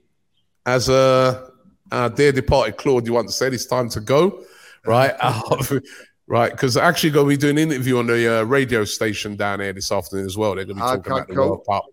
[0.64, 1.50] as a
[1.92, 4.44] uh, dear departed Claude, you once said it's time to go,
[4.86, 5.14] right?
[6.26, 9.60] right, because actually going to be doing an interview on the uh, radio station down
[9.60, 10.54] here this afternoon as well.
[10.54, 11.34] They're going to be talking about the.
[11.34, 11.84] World Cup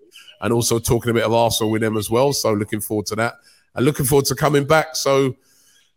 [0.41, 2.33] and also talking a bit of Arsenal with them as well.
[2.33, 3.35] So looking forward to that
[3.73, 4.95] and looking forward to coming back.
[4.95, 5.35] So,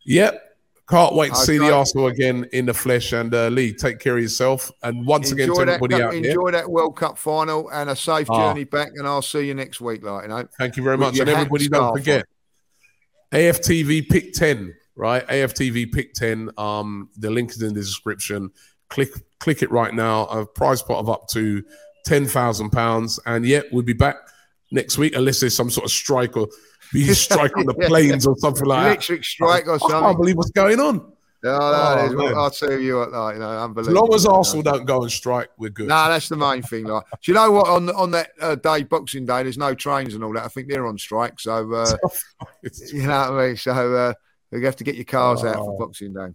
[0.05, 0.48] yep.
[0.89, 1.45] Can't wait to okay.
[1.45, 3.13] see the Arsenal again in the flesh.
[3.13, 4.73] And uh, Lee, take care of yourself.
[4.83, 7.91] And once enjoy again, to everybody cup, out enjoy enjoy that World Cup final and
[7.91, 8.53] a safe ah.
[8.53, 8.93] journey back.
[8.95, 10.03] And I'll see you next week.
[10.03, 11.19] Like you know, thank you very much.
[11.19, 12.25] And everybody, don't forget
[13.33, 15.27] AFTV pick ten, right?
[15.27, 16.51] AFTV pick ten.
[16.57, 18.51] Um, the link is in the description.
[18.89, 19.11] Click
[19.41, 20.25] click it right now.
[20.27, 21.63] A prize pot of up to
[22.07, 23.21] ten thousand pounds.
[23.27, 24.17] And yet we'll be back
[24.71, 26.49] next week unless there's some sort of strike or
[26.93, 29.25] be strike on the planes or something like Electric that.
[29.25, 29.97] strike or something.
[29.97, 31.13] I can't believe what's going on.
[31.43, 33.97] No, no, oh, I'll tell you what, like, you know, unbelievable.
[33.97, 35.87] As long as Arsenal don't go and strike, we're good.
[35.87, 36.87] No, nah, that's the main thing.
[36.87, 37.69] Like, do you know what?
[37.69, 40.45] On on that uh, day, Boxing Day, there's no trains and all that.
[40.45, 41.39] I think they're on strike.
[41.39, 41.97] So, uh,
[42.93, 43.57] you know what I mean.
[43.57, 44.15] So, uh,
[44.51, 45.49] you have to get your cars oh.
[45.49, 45.79] out for oh.
[45.79, 46.35] Boxing Day.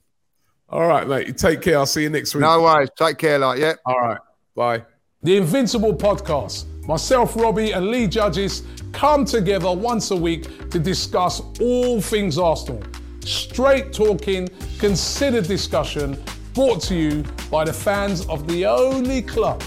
[0.70, 1.38] All right, mate.
[1.38, 1.78] take care.
[1.78, 2.42] I'll see you next week.
[2.42, 2.90] No worries.
[2.98, 3.38] Take care.
[3.40, 3.74] Like, yeah.
[3.86, 4.20] All right.
[4.56, 4.84] Bye.
[5.22, 6.66] The Invincible Podcast.
[6.88, 12.84] Myself, Robbie, and Lee Judges come together once a week to discuss all things Arsenal
[13.26, 16.22] straight talking, considered discussion
[16.54, 19.62] brought to you by the fans of the only club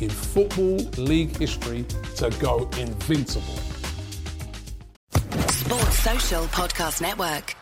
[0.00, 1.84] in Football League history
[2.16, 3.58] to go invincible.
[5.48, 7.56] Sports Social Podcast Network.